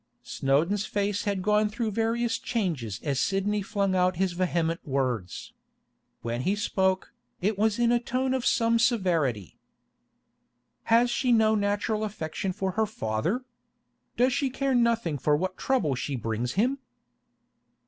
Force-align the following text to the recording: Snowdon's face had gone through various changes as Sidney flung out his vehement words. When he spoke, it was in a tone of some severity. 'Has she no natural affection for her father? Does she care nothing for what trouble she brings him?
Snowdon's 0.23 0.87
face 0.87 1.25
had 1.25 1.43
gone 1.43 1.69
through 1.69 1.91
various 1.91 2.39
changes 2.39 2.99
as 3.03 3.19
Sidney 3.19 3.61
flung 3.61 3.95
out 3.95 4.15
his 4.15 4.31
vehement 4.33 4.79
words. 4.83 5.53
When 6.23 6.41
he 6.41 6.55
spoke, 6.55 7.13
it 7.39 7.55
was 7.55 7.77
in 7.77 7.91
a 7.91 7.99
tone 7.99 8.33
of 8.33 8.43
some 8.43 8.79
severity. 8.79 9.59
'Has 10.85 11.11
she 11.11 11.31
no 11.31 11.53
natural 11.53 12.03
affection 12.03 12.51
for 12.51 12.71
her 12.71 12.87
father? 12.87 13.45
Does 14.17 14.33
she 14.33 14.49
care 14.49 14.73
nothing 14.73 15.19
for 15.19 15.35
what 15.37 15.55
trouble 15.55 15.93
she 15.93 16.15
brings 16.15 16.53
him? 16.53 16.79